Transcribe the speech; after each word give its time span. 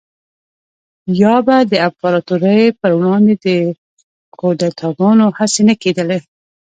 یا 1.21 1.35
به 1.45 1.57
د 1.71 1.73
امپراتورۍ 1.87 2.63
پروړاندې 2.79 3.33
د 3.45 3.47
کودتاګانو 4.39 5.25
هڅې 5.37 5.61
نه 5.69 5.75
کېدلې 5.81 6.19